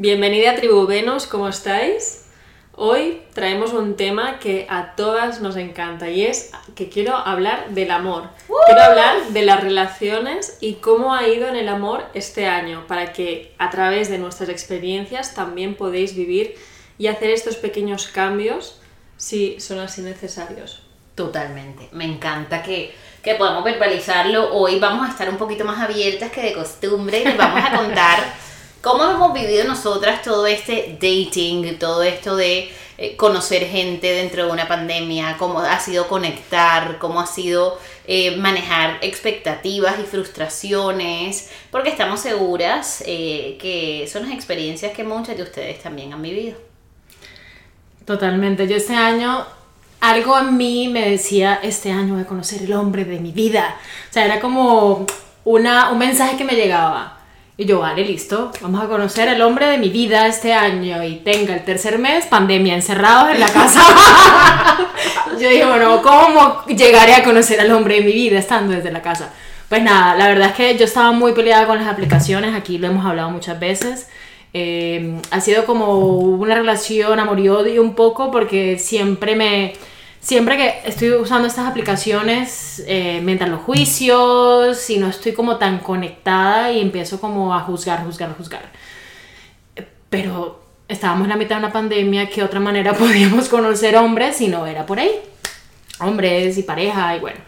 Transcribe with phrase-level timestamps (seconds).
[0.00, 2.24] Bienvenida a Tribu Venus, ¿cómo estáis?
[2.74, 7.90] Hoy traemos un tema que a todas nos encanta y es que quiero hablar del
[7.90, 8.30] amor.
[8.64, 13.12] Quiero hablar de las relaciones y cómo ha ido en el amor este año, para
[13.12, 16.54] que a través de nuestras experiencias también podéis vivir
[16.96, 18.80] y hacer estos pequeños cambios
[19.18, 20.80] si son así necesarios.
[21.14, 21.90] Totalmente.
[21.92, 24.54] Me encanta que, que podamos verbalizarlo.
[24.54, 27.76] Hoy vamos a estar un poquito más abiertas que de costumbre y les vamos a
[27.76, 28.18] contar
[28.82, 34.52] ¿Cómo hemos vivido nosotras todo este dating, todo esto de eh, conocer gente dentro de
[34.52, 35.36] una pandemia?
[35.36, 36.98] ¿Cómo ha sido conectar?
[36.98, 41.50] ¿Cómo ha sido eh, manejar expectativas y frustraciones?
[41.70, 46.56] Porque estamos seguras eh, que son las experiencias que muchas de ustedes también han vivido.
[48.06, 48.66] Totalmente.
[48.66, 49.44] Yo este año
[50.00, 53.76] algo en mí me decía, este año voy a conocer el hombre de mi vida.
[54.08, 55.04] O sea, era como
[55.44, 57.19] una, un mensaje que me llegaba
[57.60, 61.16] y yo, vale, listo, vamos a conocer al hombre de mi vida este año y
[61.16, 63.82] tenga el tercer mes, pandemia, encerrados en la casa.
[65.38, 69.02] yo dije, bueno, ¿cómo llegaré a conocer al hombre de mi vida estando desde la
[69.02, 69.34] casa?
[69.68, 72.86] Pues nada, la verdad es que yo estaba muy peleada con las aplicaciones, aquí lo
[72.86, 74.08] hemos hablado muchas veces.
[74.54, 79.74] Eh, ha sido como una relación amor y odio un poco porque siempre me
[80.20, 85.78] siempre que estoy usando estas aplicaciones eh, me los juicios y no estoy como tan
[85.78, 88.70] conectada y empiezo como a juzgar, juzgar, juzgar.
[90.10, 94.48] Pero estábamos en la mitad de una pandemia, ¿qué otra manera podíamos conocer hombres si
[94.48, 95.10] no era por ahí?
[96.00, 97.38] Hombres y pareja y bueno.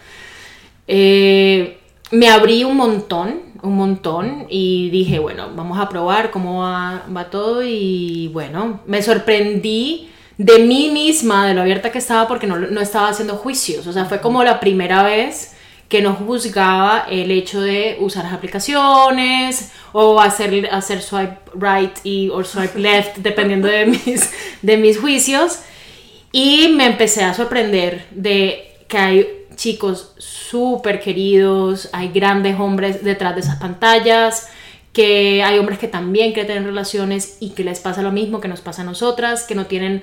[0.88, 1.78] Eh,
[2.10, 7.30] me abrí un montón, un montón y dije, bueno, vamos a probar cómo va, va
[7.30, 10.10] todo y bueno, me sorprendí
[10.44, 13.86] de mí misma, de lo abierta que estaba, porque no, no estaba haciendo juicios.
[13.86, 15.54] O sea, fue como la primera vez
[15.88, 22.28] que no juzgaba el hecho de usar las aplicaciones o hacer, hacer swipe right y,
[22.30, 24.30] o swipe left, dependiendo de mis,
[24.62, 25.60] de mis juicios.
[26.32, 33.36] Y me empecé a sorprender de que hay chicos súper queridos, hay grandes hombres detrás
[33.36, 34.48] de esas pantallas,
[34.92, 38.48] que hay hombres que también quieren tener relaciones y que les pasa lo mismo que
[38.48, 40.02] nos pasa a nosotras, que no tienen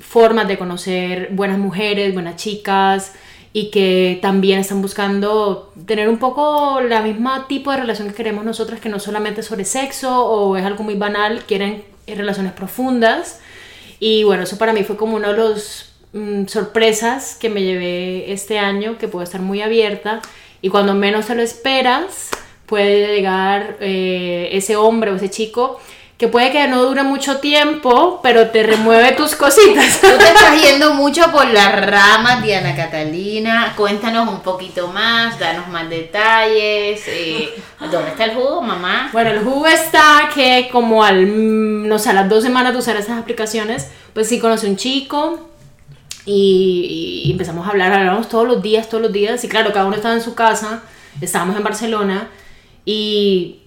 [0.00, 3.12] formas de conocer buenas mujeres, buenas chicas
[3.52, 8.44] y que también están buscando tener un poco la misma tipo de relación que queremos
[8.44, 13.40] nosotras, que no solamente sobre sexo o es algo muy banal, quieren relaciones profundas.
[13.98, 18.30] Y bueno, eso para mí fue como una de las mm, sorpresas que me llevé
[18.30, 20.20] este año, que puedo estar muy abierta
[20.60, 22.30] y cuando menos te lo esperas,
[22.66, 25.80] puede llegar eh, ese hombre o ese chico
[26.18, 30.00] que puede que no dure mucho tiempo, pero te remueve tus cositas.
[30.00, 33.74] Tú te estás yendo mucho por las ramas, Diana Catalina.
[33.76, 37.02] Cuéntanos un poquito más, danos más detalles.
[37.06, 37.50] Eh,
[37.92, 39.10] ¿Dónde está el jugo, mamá?
[39.12, 42.78] Bueno, el jugo está que como al, mm, no sé, a las dos semanas de
[42.78, 45.50] usar esas aplicaciones, pues sí conocí un chico
[46.24, 49.44] y, y empezamos a hablar, hablamos todos los días, todos los días.
[49.44, 50.82] Y claro, cada uno estaba en su casa,
[51.20, 52.30] estábamos en Barcelona
[52.86, 53.62] y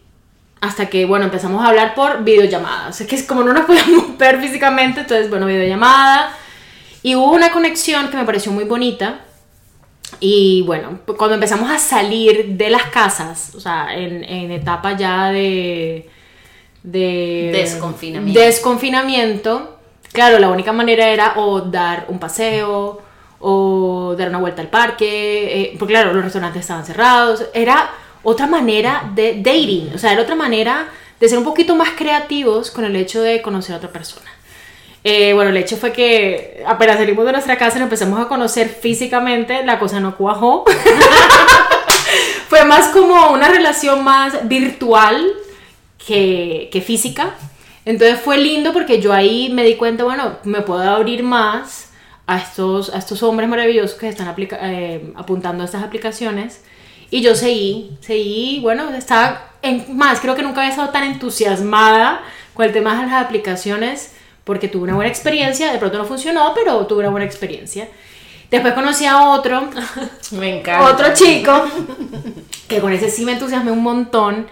[0.61, 2.99] hasta que, bueno, empezamos a hablar por videollamadas.
[2.99, 6.35] Es que es como no nos podíamos ver físicamente, entonces, bueno, videollamada.
[7.03, 9.19] Y hubo una conexión que me pareció muy bonita.
[10.19, 15.29] Y bueno, cuando empezamos a salir de las casas, o sea, en, en etapa ya
[15.29, 16.09] de,
[16.83, 18.39] de desconfinamiento.
[18.39, 19.79] desconfinamiento,
[20.11, 23.01] claro, la única manera era o dar un paseo
[23.39, 27.89] o dar una vuelta al parque, eh, porque claro, los restaurantes estaban cerrados, era
[28.23, 30.89] otra manera de dating, o sea, era otra manera
[31.19, 34.29] de ser un poquito más creativos con el hecho de conocer a otra persona.
[35.03, 38.27] Eh, bueno, el hecho fue que apenas salimos de nuestra casa y nos empezamos a
[38.27, 40.65] conocer físicamente, la cosa no cuajó.
[42.49, 45.25] fue más como una relación más virtual
[46.05, 47.35] que, que, física.
[47.85, 51.91] Entonces fue lindo porque yo ahí me di cuenta, bueno, me puedo abrir más
[52.27, 56.61] a estos, a estos hombres maravillosos que están eh, apuntando a estas aplicaciones
[57.11, 62.21] y yo seguí, seguí, bueno, estaba en más, creo que nunca había estado tan entusiasmada
[62.53, 64.13] con el tema de las aplicaciones
[64.43, 67.87] porque tuve una buena experiencia, de pronto no funcionó, pero tuve una buena experiencia.
[68.49, 69.69] Después conocí a otro,
[70.31, 70.91] me encanta.
[70.91, 71.65] Otro chico,
[72.67, 74.47] que con ese sí me entusiasmé un montón.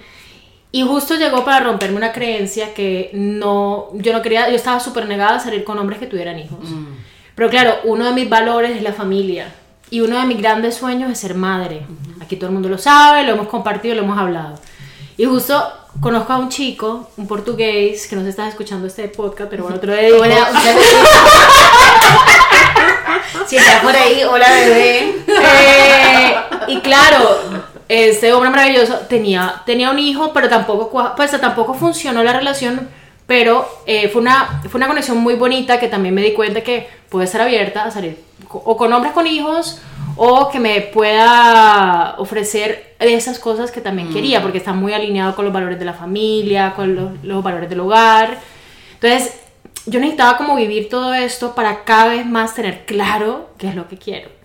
[0.71, 5.07] Y justo llegó para romperme una creencia que no, yo no quería, yo estaba súper
[5.07, 6.59] negada a salir con hombres que tuvieran hijos.
[7.33, 9.51] Pero claro, uno de mis valores es la familia.
[9.89, 11.85] Y uno de mis grandes sueños es ser madre.
[12.21, 14.59] Aquí todo el mundo lo sabe, lo hemos compartido, lo hemos hablado.
[15.15, 15.63] Y justo
[16.01, 19.79] conozco a un chico, un portugués, que no se está escuchando este podcast, pero bueno,
[19.79, 20.17] te lo dedico.
[20.21, 20.49] Hola,
[23.47, 25.15] si estás por ahí, hola bebé.
[25.27, 26.35] Eh,
[26.67, 27.39] y claro,
[27.87, 32.89] este hombre maravilloso tenía, tenía un hijo, pero tampoco, pues, tampoco funcionó la relación,
[33.27, 36.87] pero eh, fue, una, fue una conexión muy bonita que también me di cuenta que
[37.09, 38.17] puede estar abierta a salir
[38.49, 39.81] o con hombres con hijos
[40.15, 45.45] o que me pueda ofrecer esas cosas que también quería, porque está muy alineado con
[45.45, 48.39] los valores de la familia, con los, los valores del hogar.
[48.95, 49.39] Entonces,
[49.85, 53.87] yo necesitaba como vivir todo esto para cada vez más tener claro qué es lo
[53.87, 54.36] que quiero.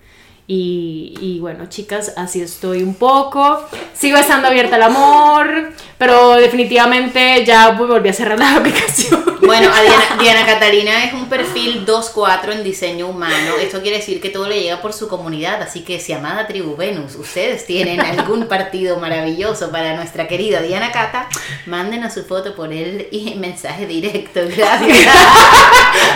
[0.47, 3.65] Y, bueno, chicas, así estoy un poco.
[3.95, 9.32] Sigo estando abierta al amor, pero definitivamente ya volví a cerrar la aplicación.
[9.53, 13.57] Bueno, a Diana, Diana Catalina es un perfil 2-4 en diseño humano.
[13.61, 15.61] Esto quiere decir que todo le llega por su comunidad.
[15.63, 20.91] Así que, si amada tribu Venus, ustedes tienen algún partido maravilloso para nuestra querida Diana
[20.91, 21.29] Cata,
[21.67, 24.41] mándenos su foto por el y mensaje directo.
[24.57, 24.99] Gracias.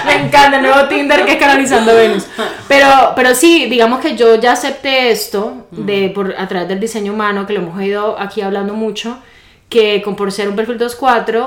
[0.07, 2.25] Me encanta el nuevo Tinder que es canalizando Venus.
[2.69, 7.13] Pero, pero sí, digamos que yo ya acepté esto de, por, a través del diseño
[7.13, 9.19] humano, que lo hemos ido aquí hablando mucho,
[9.69, 11.47] que con por ser un perfil 2-4, l-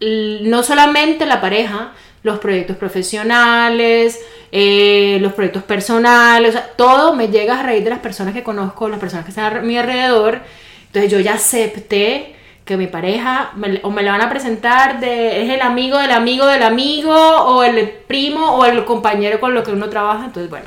[0.00, 1.92] no solamente la pareja,
[2.22, 4.20] los proyectos profesionales,
[4.52, 8.98] eh, los proyectos personales, todo me llega a raíz de las personas que conozco, las
[9.00, 10.40] personas que están a mi alrededor.
[10.86, 15.42] Entonces yo ya acepté que mi pareja me- o me la van a presentar de
[15.44, 19.62] es el amigo del amigo del amigo o el primo o el compañero con lo
[19.62, 20.24] que uno trabaja.
[20.26, 20.66] Entonces, bueno,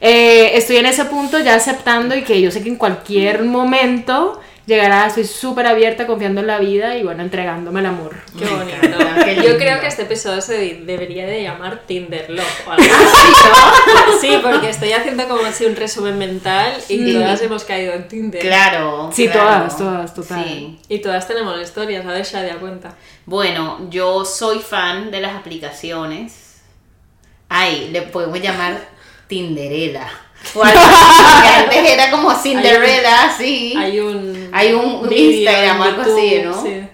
[0.00, 4.40] eh, estoy en ese punto ya aceptando y que yo sé que en cualquier momento
[4.68, 8.14] llegará, estoy súper abierta, confiando en la vida y bueno, entregándome el amor.
[8.38, 8.76] Qué bonito.
[9.24, 12.84] qué Yo creo que este episodio se de- debería de llamar Tinder Love o algo
[12.84, 13.32] así.
[14.20, 17.12] Sí, porque estoy haciendo como así un resumen mental y Sí.
[17.14, 18.40] todas hemos caído en Tinder.
[18.42, 19.10] Claro.
[19.12, 19.66] Sí, claro.
[19.68, 20.44] todas, todas, total.
[20.44, 20.78] Sí.
[20.88, 22.94] Y todas tenemos historias, a ver, Shadia, cuenta.
[23.26, 26.60] Bueno, yo soy fan de las aplicaciones.
[27.48, 28.78] Ay, le podemos llamar
[29.28, 30.08] Tinderella.
[30.54, 31.48] O algo así, que
[31.78, 33.74] antes era como Cinderella, sí.
[33.76, 36.62] Hay un, Hay un vídeo Instagram o algo así, ¿no?
[36.62, 36.87] sí.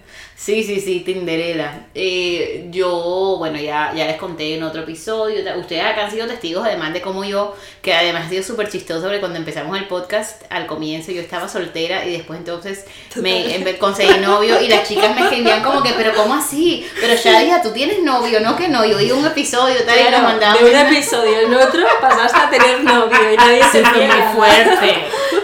[0.45, 1.87] Sí, sí, sí, Tinderella.
[1.95, 5.41] Eh, yo, bueno, ya, ya les conté en otro episodio.
[5.59, 9.05] Ustedes acá han sido testigos, además de cómo yo, que además ha sido súper chistoso,
[9.05, 12.85] porque cuando empezamos el podcast, al comienzo yo estaba soltera y después entonces
[13.17, 16.87] me em- conseguí novio y las chicas me escribían como que, pero ¿cómo así?
[17.01, 18.55] Pero Shadia, tú tienes novio, ¿no?
[18.55, 21.55] Que no, yo vi un episodio tal y nos Claro, mandaban de un episodio en
[21.55, 24.95] otro pasaste a tener novio y nadie se fue muy fuerte.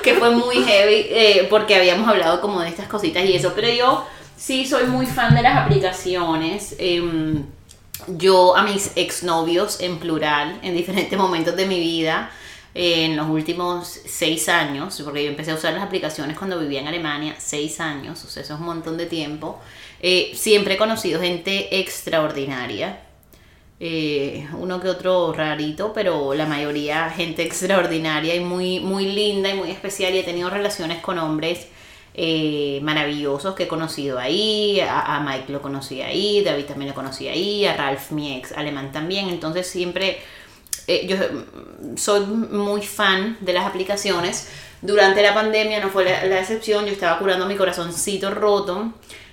[0.03, 3.71] que fue muy heavy eh, porque habíamos hablado como de estas cositas y eso, pero
[3.71, 4.05] yo
[4.41, 6.75] sí soy muy fan de las aplicaciones.
[6.79, 7.45] em,
[8.09, 12.31] yo a mis exnovios en plural, en diferentes momentos de mi vida,
[12.73, 16.89] en los últimos seis años, porque yo empecé a usar las aplicaciones cuando vivía en
[16.89, 19.61] Alemania, seis años, o sea, eso es un montón de tiempo,
[20.01, 23.01] eh, siempre he conocido gente extraordinaria.
[23.83, 29.55] Eh, uno que otro rarito, pero la mayoría gente extraordinaria y muy, muy linda y
[29.55, 30.15] muy especial.
[30.15, 31.67] Y he tenido relaciones con hombres
[32.15, 34.81] eh, maravillosos que he conocido ahí.
[34.81, 38.93] A, Mike lo conocí ahí, David también lo conocí ahí, a Ralph, mi ex alemán
[38.93, 39.29] también.
[39.29, 40.19] Entonces siempre
[40.87, 41.17] eh, yo
[41.97, 44.49] soy muy fan de las aplicaciones.
[44.83, 48.93] Durante la pandemia no fue la, la excepción, yo estaba curando mi corazoncito roto.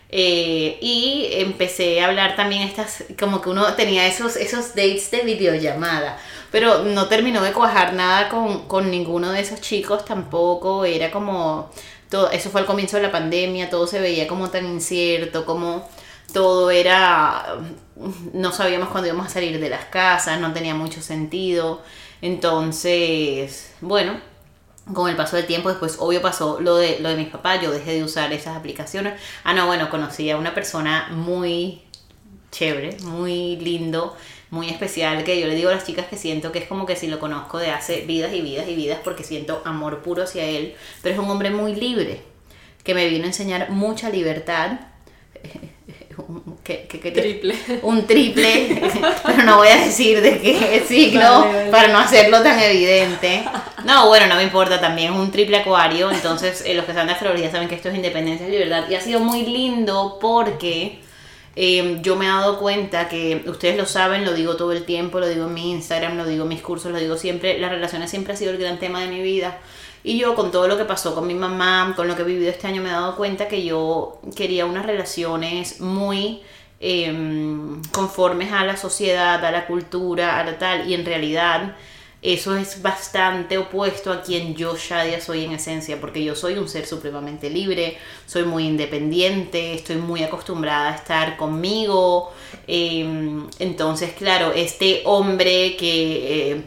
[0.09, 5.21] eh, y empecé a hablar también estas, como que uno tenía esos, esos dates de
[5.21, 6.17] videollamada,
[6.51, 11.69] pero no terminó de cuajar nada con, con ninguno de esos chicos tampoco, era como,
[12.09, 15.87] todo, eso fue al comienzo de la pandemia, todo se veía como tan incierto, como
[16.33, 17.57] todo era,
[18.33, 21.81] no sabíamos cuándo íbamos a salir de las casas, no tenía mucho sentido,
[22.21, 24.19] entonces, bueno,
[24.93, 27.71] con el paso del tiempo, después obvio pasó lo de, lo de mis papás, yo
[27.71, 29.19] dejé de usar esas aplicaciones.
[29.43, 31.81] Ah, no, bueno, conocí a una persona muy
[32.51, 34.15] chévere, muy lindo,
[34.49, 36.95] muy especial, que yo le digo a las chicas que siento que es como que
[36.95, 40.45] si lo conozco de hace vidas y vidas y vidas, porque siento amor puro hacia
[40.45, 42.21] él, pero es un hombre muy libre,
[42.83, 44.79] que me vino a enseñar mucha libertad.
[46.63, 47.21] ¿Qué, qué quería?
[47.21, 47.55] Triple.
[47.83, 48.81] un triple,
[49.25, 51.71] pero no voy a decir de qué signo Vale, vale.
[51.71, 53.45] para no hacerlo tan evidente.
[53.85, 57.07] No, bueno, no me importa, también es un triple acuario, entonces eh, los que saben
[57.07, 60.99] de astrología saben que esto es independencia y libertad y ha sido muy lindo porque
[61.59, 65.19] eh, yo me he dado cuenta que ustedes lo saben, lo digo todo el tiempo,
[65.19, 68.11] lo digo en mi Instagram, lo digo en mis cursos, lo digo siempre, las relaciones
[68.11, 69.57] siempre ha sido el gran tema de mi vida.
[70.03, 72.51] Y yo con todo lo que pasó con mi mamá, con lo que he vivido
[72.51, 76.43] este año, me he dado cuenta que yo quería unas relaciones muy
[76.79, 81.75] em, conformes a la sociedad, a la cultura, a la tal, y en realidad
[82.21, 86.67] eso es bastante opuesto a quien yo, Shadia, soy en esencia, porque yo soy un
[86.67, 92.33] ser supremamente libre, soy muy independiente, estoy muy acostumbrada a estar conmigo.
[92.67, 96.51] em, entonces, claro, este hombre que...
[96.51, 96.61] eh,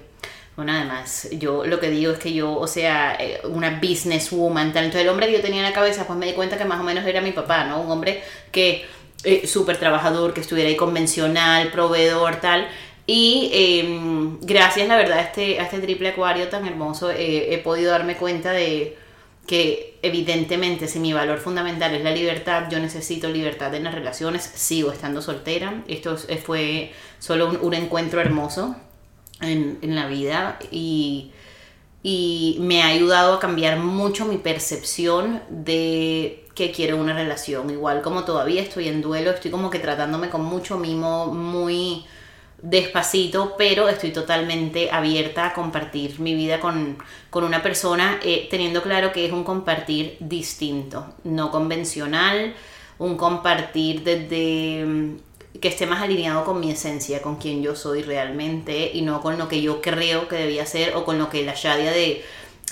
[0.57, 4.85] bueno, además, yo lo que digo es que yo, o sea, eh, una businesswoman, tal.
[4.85, 6.81] Entonces, el hombre que yo tenía en la cabeza, pues me di cuenta que más
[6.81, 7.81] o menos era mi papá, ¿no?
[7.81, 8.85] Un hombre que,
[9.25, 12.69] eh, súper trabajador, que estuviera ahí convencional, proveedor, tal.
[13.13, 17.91] Y eh, gracias, la verdad, a este, este triple acuario tan hermoso, eh, he podido
[17.91, 18.97] darme cuenta de
[19.49, 24.45] que evidentemente si mi valor fundamental es la libertad, yo necesito libertad en las relaciones,
[24.55, 25.83] sigo estando soltera.
[25.89, 28.77] Esto es- fue solo un, un encuentro hermoso
[29.41, 31.33] en, en la vida y,
[32.03, 37.71] y me ha ayudado a cambiar mucho mi percepción de que quiero una relación.
[37.71, 42.05] Igual como todavía estoy en duelo, estoy como que tratándome con mucho mimo, muy
[42.63, 46.99] despacito, pero estoy totalmente abierta a compartir mi vida con,
[47.31, 52.55] con una persona, eh, teniendo claro que es un compartir distinto, no convencional,
[52.99, 55.17] un compartir desde mm,
[55.61, 59.39] que esté más alineado con mi esencia, con quien yo soy realmente y no con
[59.39, 62.23] lo que yo creo que debía ser o con lo que la Shadia de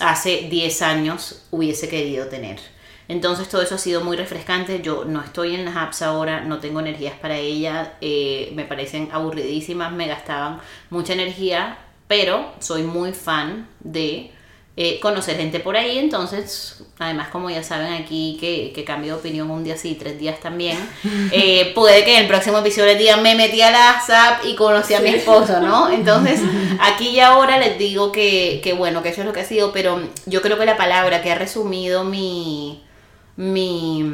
[0.00, 2.60] hace 10 años hubiese querido tener.
[3.08, 4.82] Entonces todo eso ha sido muy refrescante.
[4.82, 9.08] Yo no estoy en las apps ahora, no tengo energías para ellas, eh, me parecen
[9.10, 10.60] aburridísimas, me gastaban
[10.90, 14.30] mucha energía, pero soy muy fan de
[14.76, 15.98] eh, conocer gente por ahí.
[15.98, 20.18] Entonces, además como ya saben aquí que, que cambio de opinión un día sí, tres
[20.18, 20.76] días también,
[21.32, 24.54] eh, puede que en el próximo episodio les diga me metí a la app y
[24.54, 25.90] conocí a mi esposo, ¿no?
[25.92, 26.42] Entonces,
[26.78, 29.72] aquí y ahora les digo que, que bueno, que eso es lo que ha sido,
[29.72, 32.82] pero yo creo que la palabra que ha resumido mi
[33.38, 34.04] mi,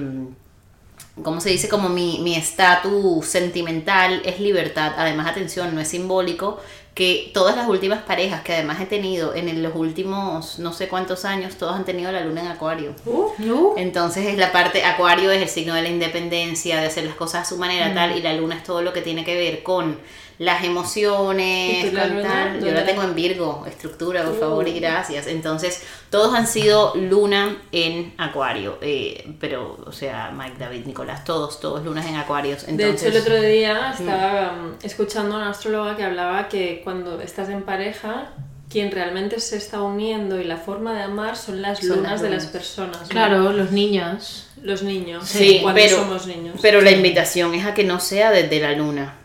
[1.22, 1.68] ¿cómo se dice?
[1.68, 4.92] Como mi mi estatus sentimental es libertad.
[4.96, 6.60] Además, atención, no es simbólico
[6.94, 11.24] que todas las últimas parejas que además he tenido en los últimos no sé cuántos
[11.24, 12.94] años, todos han tenido la luna en acuario.
[13.04, 17.16] Uh, Entonces es la parte, Acuario es el signo de la independencia, de hacer las
[17.16, 19.64] cosas a su manera tal, y la luna es todo lo que tiene que ver
[19.64, 19.98] con
[20.38, 22.28] las ¿Y emociones, tú la con luna?
[22.28, 22.60] tal.
[22.64, 24.80] Yo ¿Dónde la tengo en Virgo, estructura, por favor, y Uh.
[24.80, 25.26] gracias.
[25.26, 25.82] Entonces,
[26.14, 31.84] todos han sido luna en Acuario, eh, pero, o sea, Mike, David, Nicolás, todos, todos
[31.84, 32.66] lunas en Acuarios.
[32.66, 36.82] De Entonces, hecho, el otro día estaba um, escuchando a una astróloga que hablaba que
[36.84, 38.30] cuando estás en pareja,
[38.70, 42.22] quien realmente se está uniendo y la forma de amar son las Son las lunas
[42.22, 43.00] de las personas.
[43.00, 43.08] ¿no?
[43.08, 44.46] claro, los niños.
[44.62, 45.26] Los niños.
[45.26, 46.60] Sí, cuando pero, somos niños.
[46.62, 49.16] pero la invitación es a que no sea desde la luna,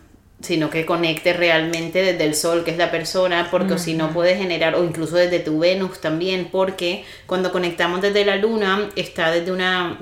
[0.41, 4.37] sino que conecte realmente desde el sol, que es la persona, porque si no puede
[4.37, 9.51] generar, o incluso desde tu Venus también, porque cuando conectamos desde la luna está desde
[9.51, 9.99] una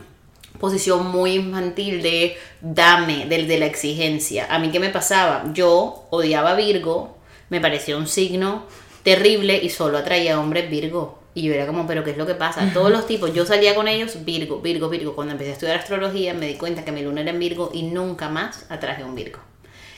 [0.60, 4.48] posición muy infantil de dame, del de la exigencia.
[4.50, 7.18] A mí qué me pasaba, yo odiaba a Virgo,
[7.50, 8.66] me parecía un signo
[9.04, 11.20] terrible y solo atraía hombres Virgo.
[11.34, 12.72] Y yo era como, pero ¿qué es lo que pasa?
[12.74, 15.14] Todos los tipos, yo salía con ellos Virgo, Virgo, Virgo.
[15.14, 17.84] Cuando empecé a estudiar astrología me di cuenta que mi luna era en Virgo y
[17.84, 19.40] nunca más atraje un Virgo.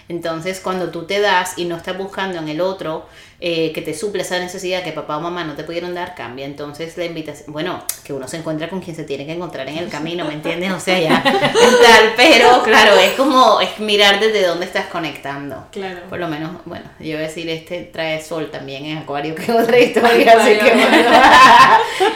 [0.09, 3.05] Entonces, cuando tú te das y no estás buscando en el otro
[3.41, 6.47] eh, que te suple esa necesidad que papá o mamá no te pudieron dar, cambia.
[6.47, 9.77] Entonces, la invitación, bueno, que uno se encuentra con quien se tiene que encontrar en
[9.77, 10.71] el camino, ¿me entiendes?
[10.71, 15.67] O sea, ya, tal, pero claro, es como, es mirar desde dónde estás conectando.
[15.71, 16.01] Claro.
[16.09, 19.51] Por lo menos, bueno, yo voy a decir, este trae sol también en Acuario, que
[19.51, 21.11] otra historia, así que bueno.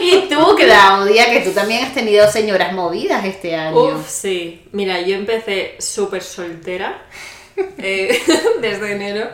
[0.00, 3.78] y tú, Claudia, que tú también has tenido señoras movidas este año.
[3.78, 4.64] Uf, sí.
[4.72, 7.00] Mira, yo empecé súper soltera
[7.78, 8.18] eh,
[8.60, 9.28] desde enero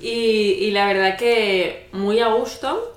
[0.00, 2.88] y, y la verdad que muy a gusto.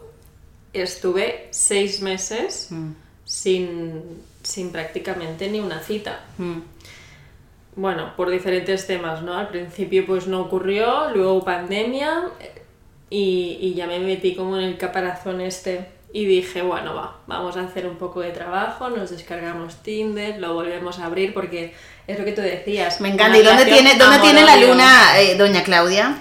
[0.73, 2.91] Estuve seis meses Mm,
[3.23, 4.01] sin,
[4.43, 6.25] sin prácticamente ni una cita.
[6.37, 6.59] mm.
[7.77, 9.37] Bueno, por diferentes temas, ¿no?
[9.37, 12.29] Al principio pues no ocurrió, luego pandemia
[13.09, 17.57] y, y ya me metí como en el caparazón este y dije, bueno, va, vamos
[17.57, 21.73] a hacer un poco de trabajo, nos descargamos Tinder, lo volvemos a abrir porque
[22.07, 23.01] es lo que tú decías.
[23.01, 23.37] Me encanta.
[23.37, 26.17] ¿Y dónde tiene, dónde tiene la luna, eh, doña Claudia?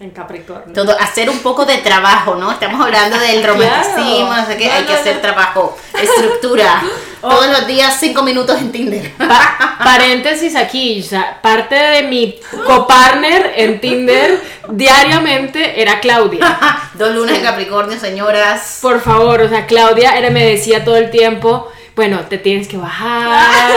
[0.00, 0.72] En Capricornio.
[0.72, 2.52] Todo, hacer un poco de trabajo, ¿no?
[2.52, 4.42] Estamos hablando del romanticismo, Claro.
[4.42, 5.20] no sé qué, No, hay que no, hacer no.
[5.22, 6.82] trabajo, estructura.
[7.20, 9.12] Todos los días cinco minutos en Tinder.
[9.16, 16.56] Pa- paréntesis aquí, o sea, parte de mi copartner en Tinder diariamente era Claudia.
[16.94, 18.78] Dos lunas en Capricornio, señoras.
[18.80, 22.76] Por favor, o sea, Claudia era, me decía todo el tiempo, bueno, te tienes que
[22.76, 23.72] bajar.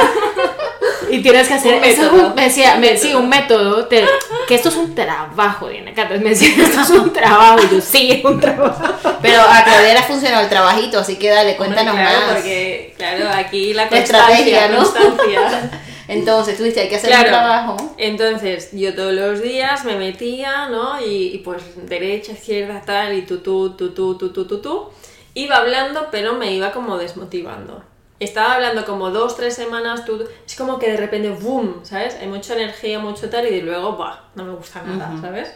[1.12, 2.28] Y tienes que hacer Un eso es método.
[2.30, 4.06] un- me decía, me, sí, un método, te-
[4.48, 6.16] que esto es un trabajo, Diana Cata.
[6.16, 7.60] Me decía, esto es un trabajo.
[7.64, 8.84] Y yo, sí, es un trabajo.
[9.22, 12.36] Pero a Claudia le ha funcionado el trabajito, así que dale, cuéntanos Hombre, claro, más.
[12.36, 14.78] Porque, claro, aquí la La constancia, estrategia, ¿no?
[14.78, 15.72] constancia.
[16.08, 17.24] Entonces, tú dices, hay que hacer Claro.
[17.24, 17.96] un trabajo.
[17.98, 21.00] Entonces, yo todos los días me metía, ¿no?
[21.00, 24.90] Y, y pues derecha, izquierda, tal, y tú, tú, tú, tú, tú, tú, tú, tú.
[25.36, 27.82] Iba hablando, pero me iba como desmotivando.
[28.22, 31.80] Estaba hablando como dos, tres semanas, tú, es como que de repente, ¡boom!
[31.82, 32.16] ¿Sabes?
[32.22, 34.16] Hay mucha energía, mucho tal, y de luego, ¡buah!
[34.36, 35.52] No me gusta nada, ¿sabes?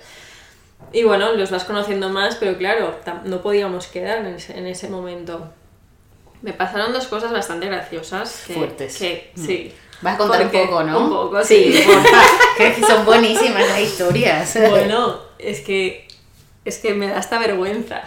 [0.91, 4.89] Y bueno, los vas conociendo más, pero claro, no podíamos quedar en ese, en ese
[4.89, 5.47] momento.
[6.41, 8.45] Me pasaron dos cosas bastante graciosas.
[8.47, 8.97] Que, Fuertes.
[8.97, 9.71] Que, sí.
[10.01, 10.99] Vas a contar Porque- un poco, ¿no?
[11.01, 11.71] Un poco, sí.
[11.71, 11.87] sí.
[12.59, 14.57] es que son buenísimas las historias.
[14.71, 16.07] Bueno, es que
[16.65, 18.01] es que me da hasta vergüenza.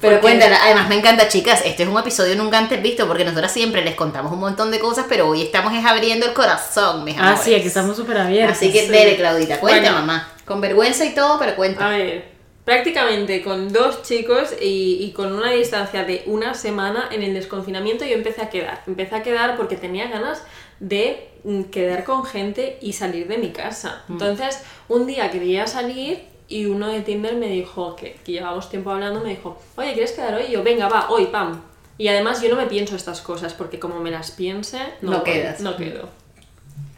[0.00, 3.52] Pero cuéntala, además me encanta, chicas, este es un episodio nunca antes visto porque nosotras
[3.52, 7.16] siempre les contamos un montón de cosas, pero hoy estamos es abriendo el corazón, mis
[7.18, 7.40] Ah, amores.
[7.40, 8.56] sí, aquí estamos súper abiertos.
[8.56, 8.88] Así que sí.
[8.88, 9.96] dele, Claudita, cuenta, Bueno.
[10.06, 10.32] mamá.
[10.44, 11.86] Con vergüenza y todo, pero cuenta.
[11.86, 12.24] A ver,
[12.64, 18.04] prácticamente con dos chicos y, y con una distancia de una semana en el desconfinamiento
[18.04, 18.82] yo empecé a quedar.
[18.86, 20.42] Empecé a quedar porque tenía ganas
[20.78, 24.04] de mm, quedar con gente y salir de mi casa.
[24.08, 28.90] Entonces, un día quería salir y uno de Tinder me dijo, que, que llevábamos tiempo
[28.90, 30.44] hablando, me dijo, oye, ¿quieres quedar hoy?
[30.48, 31.60] Y yo, venga, va, hoy, pam.
[31.98, 35.16] Y además yo no me pienso estas cosas porque como me las piense, no, No
[35.18, 35.60] voy, quedas.
[35.60, 36.08] No quedo.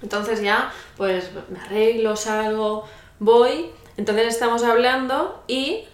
[0.02, 2.86] Entonces ya, pues me arreglo, salgo,
[3.18, 3.70] voy.
[3.96, 5.84] Entonces estamos hablando y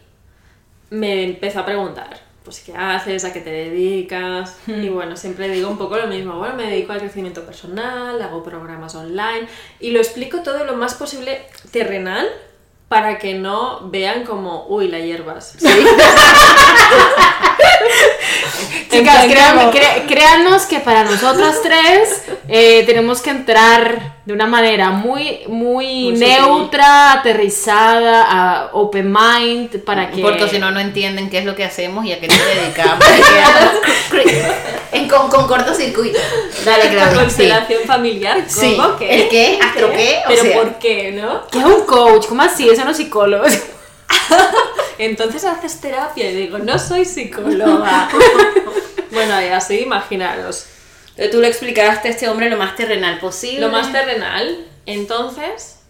[0.90, 4.58] me empezó a preguntar, pues qué haces, a qué te dedicas.
[4.66, 6.36] Y bueno, siempre digo un poco lo mismo.
[6.38, 9.48] Bueno, me dedico al crecimiento personal, hago programas online
[9.80, 12.28] y lo explico todo lo más posible terrenal
[12.88, 15.56] para que no vean como, uy, la hierbas.
[18.90, 24.90] Chicas, como- cre- créanos que para nosotras tres eh, tenemos que entrar de una manera
[24.90, 30.20] muy, muy, Muy neutra, aterrizada, a open mind, para que...
[30.22, 33.04] Porque si no, no entienden qué es lo que hacemos y a qué nos dedicamos.
[34.92, 36.18] En, con, con cortocircuito.
[36.64, 37.10] Dale, La Claudia.
[37.10, 37.16] Sí.
[37.18, 38.78] constelación familiar, ¿cómo Sí.
[38.98, 39.14] qué?
[39.22, 39.58] ¿El qué?
[39.62, 40.20] ¿Astro qué?
[40.24, 41.46] O Pero sea- ¿por qué, no?
[41.50, 42.26] ¿Qué es un coach?
[42.26, 42.68] ¿Cómo así?
[42.68, 43.44] Eso no es psicólogo.
[44.98, 48.08] Entonces haces terapia y digo, no soy psicóloga.
[49.12, 50.66] bueno, y así imaginaros.
[51.30, 53.60] Tú le explicaste a este hombre lo más terrenal posible.
[53.60, 54.66] Lo más terrenal.
[54.84, 55.80] Entonces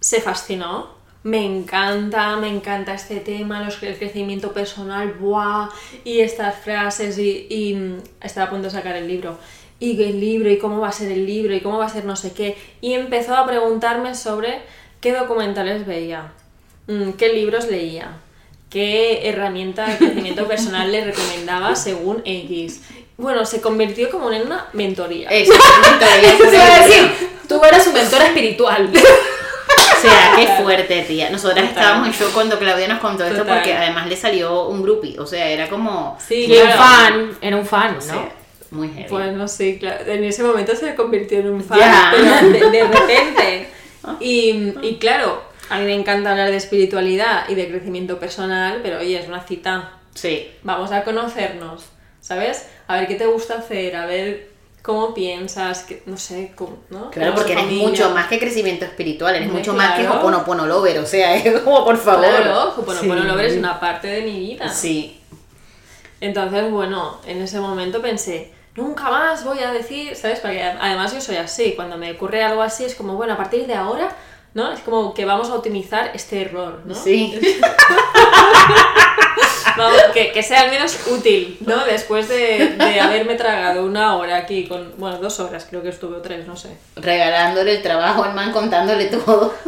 [0.00, 0.98] se fascinó.
[1.22, 5.68] Me encanta, me encanta este tema, los, el crecimiento personal, ¡buah!
[6.02, 9.36] Y estas frases, y, y, mm, estaba a punto de sacar el libro.
[9.78, 12.06] Y el libro, y cómo va a ser el libro, y cómo va a ser
[12.06, 12.56] no sé qué.
[12.80, 14.62] Y empezó a preguntarme sobre
[15.02, 16.32] qué documentales veía,
[16.86, 18.16] mm, qué libros leía,
[18.70, 22.80] qué herramienta de crecimiento personal le recomendaba según X.
[23.16, 25.28] Bueno, se convirtió como en una mentoría.
[25.28, 26.86] Eso, mentoría, Eso mentoría.
[26.86, 28.90] decir, tú eres su mentora espiritual.
[29.72, 31.28] O sea, qué fuerte, tía.
[31.28, 31.68] Nosotras Total.
[31.82, 35.18] estábamos en shock cuando Claudia nos contó esto porque además le salió un groupie.
[35.20, 36.16] O sea, era como.
[36.26, 36.82] Sí, Y un claro.
[36.82, 38.28] fan, era un fan, o sea, ¿no?
[38.70, 39.08] muy heavy.
[39.10, 40.10] Bueno, sí, claro.
[40.10, 41.78] En ese momento se convirtió en un fan,
[42.12, 43.68] pero de, de repente.
[44.20, 48.98] Y, y claro, a mí me encanta hablar de espiritualidad y de crecimiento personal, pero
[48.98, 49.92] oye, es una cita.
[50.14, 50.50] Sí.
[50.62, 51.84] Vamos a conocernos,
[52.20, 52.66] ¿sabes?
[52.88, 54.50] A ver qué te gusta hacer, a ver
[54.82, 57.10] cómo piensas, que, no sé, cómo, ¿no?
[57.10, 57.88] Claro, porque eres familia.
[57.88, 60.08] mucho más que crecimiento espiritual, eres mucho más que.
[60.08, 62.24] Hoponopono Lover, o sea, es como por favor.
[62.24, 63.06] Claro, bueno, Sí.
[63.06, 64.68] bueno, lo es una parte de mi vida.
[64.68, 65.20] Sí.
[66.20, 70.40] Entonces, bueno, en ese momento pensé, nunca más voy a decir, ¿sabes?
[70.40, 73.66] Porque además yo soy así, cuando me ocurre algo así es como, bueno, a partir
[73.66, 74.14] de ahora,
[74.54, 74.72] ¿no?
[74.72, 76.94] Es como que vamos a optimizar este error, ¿no?
[76.94, 77.38] Sí.
[79.76, 81.84] Vamos, que, que sea al menos útil, ¿no?
[81.86, 86.16] Después de, de haberme tragado una hora aquí con, bueno, dos horas creo que estuve
[86.16, 86.76] o tres, no sé.
[86.96, 89.54] Regalándole el trabajo al man, contándole todo.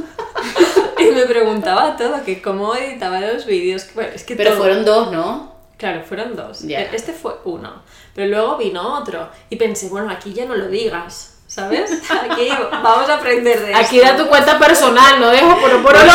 [0.99, 4.85] Y me preguntaba todo, que cómo editaba los vídeos, bueno, es que Pero todo- fueron
[4.85, 5.53] dos, ¿no?
[5.77, 6.63] Claro, fueron dos.
[6.63, 7.83] E- Este fue uno.
[8.15, 9.29] Pero luego vino otro.
[9.51, 11.91] Y pensé, bueno, aquí ya no lo digas, ¿sabes?
[12.11, 14.09] Aquí vamos a aprender de Aquí esto.
[14.11, 16.13] da tu cuenta personal, no dejo por por lo.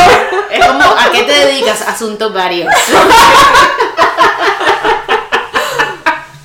[0.49, 1.87] Es como, ¿a qué te dedicas?
[1.87, 2.73] Asuntos varios.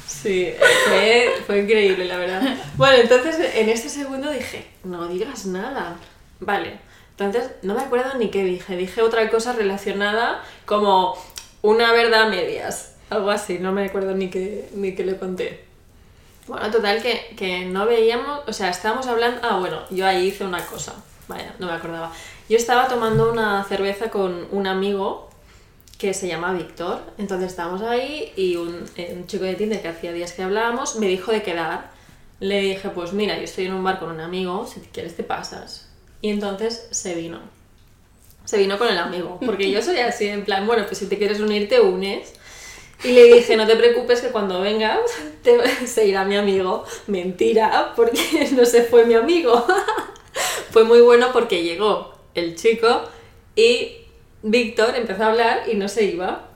[0.07, 0.55] Sí,
[0.87, 2.43] fue, fue increíble, la verdad.
[2.77, 5.97] Bueno, entonces en este segundo dije, no digas nada.
[6.39, 6.79] Vale.
[7.19, 8.77] Entonces no me acuerdo ni qué dije.
[8.77, 11.17] Dije otra cosa relacionada como
[11.63, 12.93] una verdad a medias.
[13.11, 15.65] Algo así, no me acuerdo ni qué, ni qué le conté.
[16.47, 20.45] Bueno, total que, que no veíamos, o sea, estábamos hablando, ah, bueno, yo ahí hice
[20.45, 20.95] una cosa,
[21.29, 22.13] vaya, no me acordaba.
[22.49, 25.31] Yo estaba tomando una cerveza con un amigo
[25.99, 30.13] que se llama Víctor, entonces estábamos ahí y un, eh, chico de Tinder que hacía
[30.13, 31.93] días que hablábamos me dijo de quedar,
[32.41, 35.23] le dije, pues mira, yo estoy en un bar con un amigo, si quieres te
[35.23, 35.89] pasas.
[36.21, 37.39] Y entonces se vino.
[38.45, 41.19] Se vino con el amigo, porque yo soy así, en plan, bueno, pues si te
[41.19, 42.35] quieres unir, te unes.
[43.05, 45.01] Y le dije, no te preocupes que cuando vengas
[45.87, 46.85] se irá mi amigo.
[47.07, 49.67] Mentira, porque no se fue mi amigo.
[50.71, 53.03] fue muy bueno porque llegó el chico
[53.57, 53.97] y
[54.43, 56.49] Víctor empezó a hablar y no se iba.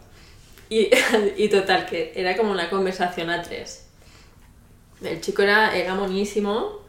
[0.68, 0.90] Y,
[1.37, 3.87] y total, que era como una conversación a tres.
[5.02, 6.80] El chico era, era monísimo,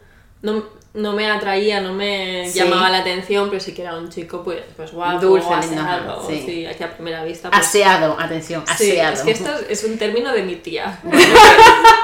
[0.42, 0.64] no,
[0.98, 2.58] no me atraía, no me Sí.
[2.58, 6.42] llamaba la atención, pero sí que era un chico pues, pues guapo, Dulce, aseado, sí.
[6.44, 7.50] sí, aquí a primera vista.
[7.50, 9.14] pues, Aseado, atención, sí, aseado.
[9.14, 10.98] es que esto es, un término de mi tía.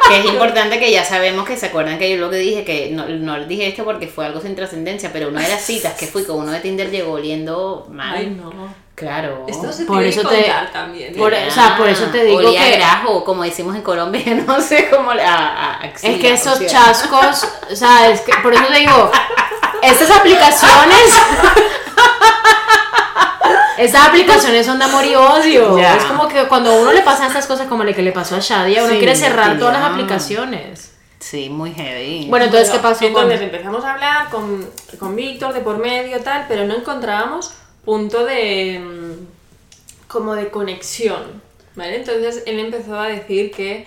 [0.09, 2.91] Que es importante que ya sabemos que se acuerdan que yo lo que dije, que
[2.91, 5.95] no, no les dije esto porque fue algo sin trascendencia, pero una de las citas
[5.95, 8.17] que fui con uno de Tinder llegó oliendo mal.
[8.19, 8.84] Ay, no.
[8.95, 9.45] Claro.
[9.49, 11.15] Esto se Por tiene eso que te- contar también.
[11.17, 14.61] por- o sea, por eso te digo olía que- grajo, como decimos en Colombia, no
[14.61, 16.69] sé cómo le- a, a axila, Es que o esos sea.
[16.69, 19.11] chascos, o sea, es que por eso te digo,
[19.83, 21.19] estas aplicaciones,
[23.79, 25.77] estas aplicaciones son de amor y odio.
[25.79, 25.97] Ya.
[25.97, 28.37] Es como que cuando a uno le pasan estas cosas como le que le pasó
[28.37, 30.93] a Shadia, uno Sí, quiere cerrar todas las aplicaciones.
[31.19, 32.27] Sí, muy heavy.
[32.29, 33.49] Bueno, entonces, Bueno, ¿qué pasó Entonces con...?
[33.49, 34.69] empezamos a hablar con,
[35.01, 39.27] con Víctor de por medio tal, pero no encontrábamos punto de mm,
[40.09, 41.43] como de conexión,
[41.75, 41.97] ¿vale?
[41.97, 43.87] Entonces él empezó a decir que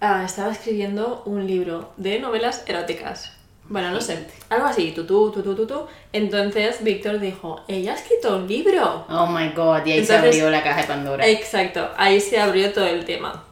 [0.00, 3.32] ah, estaba escribiendo un libro de novelas eróticas.
[3.66, 5.86] Bueno, no sé, algo así, tutú, tutú, tutú.
[6.12, 9.06] Entonces Víctor dijo, ella ha escrito un libro.
[9.08, 11.26] Oh my god, y ahí se abrió la caja de Pandora.
[11.26, 13.42] Exacto, ahí se abrió todo el tema.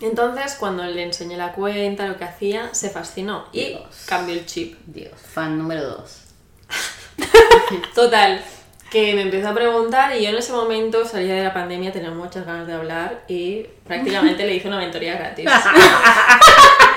[0.00, 4.04] Entonces, cuando le enseñé la cuenta, lo que hacía, se fascinó y Dios.
[4.06, 4.78] cambió el chip.
[4.86, 6.22] Dios, fan número dos.
[7.94, 8.42] Total,
[8.90, 12.10] que me empezó a preguntar y yo en ese momento salía de la pandemia, tenía
[12.10, 15.48] muchas ganas de hablar y prácticamente le hice una mentoría gratis.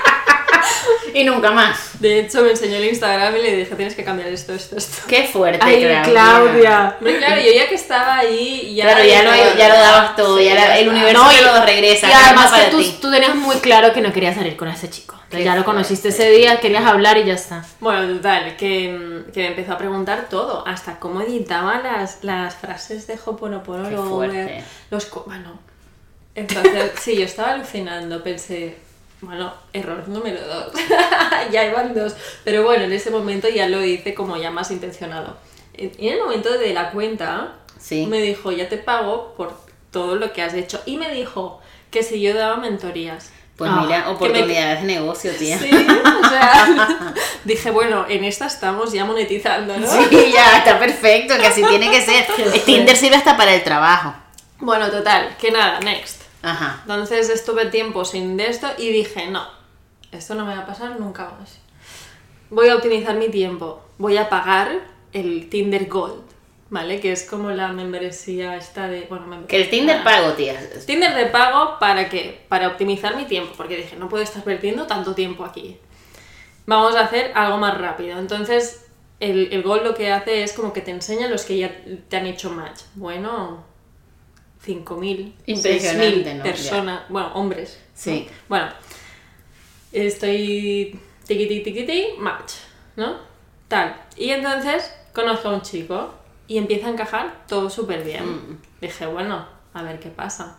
[1.14, 2.00] Y nunca más.
[2.00, 5.02] De hecho, me enseñó el Instagram y le dije, tienes que cambiar esto, esto, esto.
[5.06, 6.96] Qué fuerte, Ay, Claudia.
[6.98, 8.84] Hombre, claro, yo ya que estaba ahí, ya...
[8.84, 11.44] Claro, ya lo, ya lo dabas todo, Sí, ya la- el universo No, te y-
[11.44, 12.06] lo regresa.
[12.08, 14.90] Y ¿qué además que tú, tú tenías muy claro que no querías salir con ese
[14.90, 15.14] chico.
[15.24, 17.64] Entonces ya lo conociste ese día, querías hablar y ya está.
[17.80, 23.06] Bueno, total, que, que me empezó a preguntar todo, hasta cómo editaba las, las frases
[23.06, 24.64] de Hoponopono, Qué fuerte.
[24.90, 25.06] los...
[25.06, 25.58] co- Bueno,
[26.34, 28.76] entonces, sí, yo estaba alucinando, pensé,
[29.24, 30.72] bueno, error número dos,
[31.52, 35.36] ya iban dos, pero bueno, en ese momento ya lo hice como ya más intencionado.
[35.76, 38.06] En el momento de la cuenta, Sí.
[38.06, 39.58] me dijo, ya te pago por
[39.90, 41.60] todo lo que has hecho, y me dijo
[41.90, 43.30] que si yo daba mentorías.
[43.56, 45.56] Pues Ah, mira, que me- oportunidades de negocio, tía.
[45.58, 49.86] Sí, o sea, dije, bueno, en esta estamos ya monetizando, ¿no?
[49.86, 52.26] Sí, ya, está perfecto, que así tiene que ser.
[52.64, 54.12] Tinder sirve hasta para el trabajo.
[54.58, 56.22] Bueno, total, que nada, next.
[56.44, 56.78] Ajá.
[56.82, 59.46] Entonces estuve tiempo sin de esto y dije, no,
[60.12, 61.58] esto no me va a pasar nunca más.
[62.50, 64.80] Voy a optimizar mi tiempo, voy a pagar
[65.12, 66.22] el Tinder Gold,
[66.70, 67.00] ¿vale?
[67.00, 69.06] Que es como la membresía esta de...
[69.08, 70.60] Bueno, mem- Que el Tinder ah, pago, tía.
[70.86, 72.44] Tinder de pago para qué?
[72.48, 75.78] Para optimizar mi tiempo, porque dije, no puedo estar perdiendo tanto tiempo aquí.
[76.66, 78.18] Vamos a hacer algo más rápido.
[78.18, 78.86] Entonces,
[79.20, 81.74] el, el Gold lo que hace es como que te enseña los que ya
[82.08, 82.80] te han hecho match.
[82.94, 83.64] Bueno,
[84.66, 86.42] 5.000, Impresionante, 6.000 ¿no?
[86.42, 87.78] personas, bueno, hombres.
[87.80, 87.90] ¿no?
[87.94, 88.28] Sí.
[88.48, 88.68] Bueno,
[89.92, 92.52] estoy tiquiti tiquiti, match,
[92.96, 93.16] ¿no?
[93.68, 93.96] Tal.
[94.16, 96.14] Y entonces conozco a un chico
[96.46, 98.24] y empieza a encajar todo súper bien.
[98.26, 98.58] Mm.
[98.80, 100.58] Dije, bueno, a ver qué pasa.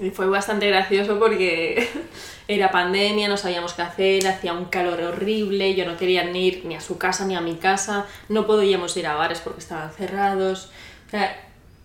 [0.00, 1.88] Y fue bastante gracioso porque
[2.48, 6.64] era pandemia, no sabíamos qué hacer, hacía un calor horrible, yo no quería ni ir
[6.64, 9.92] ni a su casa ni a mi casa, no podíamos ir a bares porque estaban
[9.92, 10.70] cerrados,
[11.06, 11.40] o sea,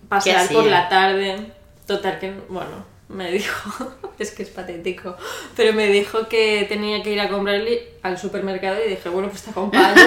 [0.09, 1.51] pasear por la tarde.
[1.87, 5.17] Total que, bueno, me dijo, es que es patético,
[5.55, 9.41] pero me dijo que tenía que ir a comprarle al supermercado y dije, bueno, pues
[9.43, 9.93] te acompaño.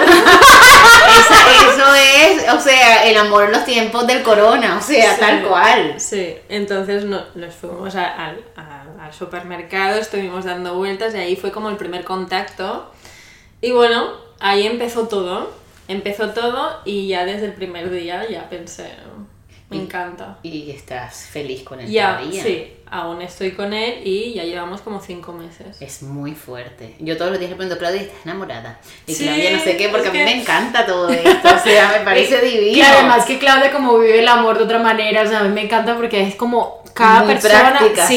[1.04, 5.20] Esa- eso es, o sea, el amor en los tiempos del corona, o sea, Sí.
[5.20, 6.00] tal cual.
[6.00, 11.37] Sí, entonces no, nos fuimos a- al, a- al supermercado, estuvimos dando vueltas y ahí
[11.37, 12.90] fue como el primer contacto.
[13.61, 15.50] Y bueno, ahí empezó todo,
[15.88, 18.90] empezó todo y ya desde el primer día ya pensé,
[19.70, 20.38] me Y- encanta.
[20.42, 21.81] Y estás feliz con
[22.16, 22.42] todavía.
[22.42, 25.77] sí, aún estoy con él y ya llevamos como cinco meses.
[25.81, 26.94] Es muy fuerte.
[27.01, 28.79] Yo todos los días le pregunto, Claudia, ¿estás enamorada?
[29.07, 31.49] Y Sí, Claudia no sé qué, porque a mí que- me encanta todo esto.
[31.55, 32.77] O sea, me parece divino.
[32.79, 35.51] Y además que Claudia como vive el amor de otra manera, o sea, a mí
[35.51, 37.70] me encanta porque es como cada Muy persona...
[37.77, 38.14] práctica, sí.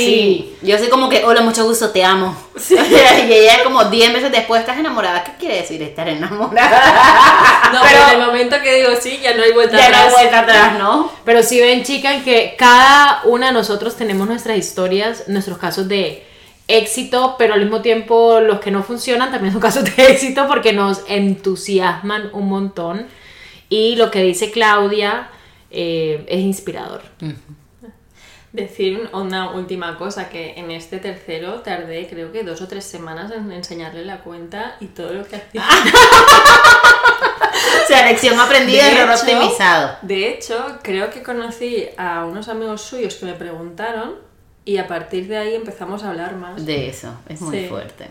[0.62, 0.68] sí.
[0.68, 2.36] Yo soy como que, hola, mucho gusto, te amo.
[2.70, 5.24] y ella como 10 meses después, ¿estás enamorada?
[5.24, 7.44] ¿Qué quiere decir estar enamorada?
[7.74, 10.04] No, pero en el momento que digo sí, ya no hay vuelta ya no hay
[10.04, 10.14] atrás.
[10.14, 11.12] vuelta atrás, ¿no?
[11.26, 16.24] Pero sí ven, chicas, que cada una de nosotros tenemos nuestras historias, nuestros casos de
[16.68, 20.74] éxito, pero al mismo tiempo los que no funcionan también son casos de éxito porque
[20.74, 23.08] nos entusiasman un montón.
[23.70, 25.30] Y lo que dice Claudia
[25.72, 27.02] eh, es inspirador.
[28.54, 33.32] Decir una última cosa, que en este tercero tardé creo que dos o tres semanas
[33.32, 35.64] en enseñarle la cuenta y todo lo que hacía.
[37.84, 39.98] O sea, lección aprendida, error optimizado.
[40.02, 44.27] de hecho, creo que conocí a unos amigos suyos que me preguntaron
[44.68, 46.66] y a partir de ahí empezamos a hablar más.
[46.66, 47.68] De eso, es muy Sí.
[47.68, 48.08] fuerte.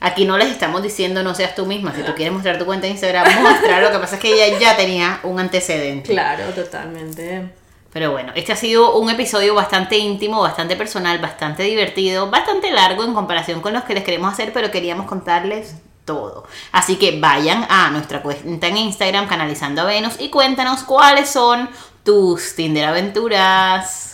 [0.00, 1.94] Aquí no les estamos diciendo no seas tú misma.
[1.94, 3.80] Si tú quieres mostrar tu cuenta de Instagram, muestra.
[3.80, 6.10] Lo que pasa es que ella ya tenía un antecedente.
[6.10, 7.48] Claro, totalmente.
[7.92, 13.04] Pero bueno, este ha sido un episodio bastante íntimo, bastante personal, bastante divertido, bastante largo
[13.04, 16.44] en comparación con los que les queremos hacer, pero queríamos contarles todo.
[16.72, 21.70] Así que vayan a nuestra cuenta en Instagram, Canalizando a Venus, y cuéntanos cuáles son
[22.02, 24.13] tus Tinder aventuras.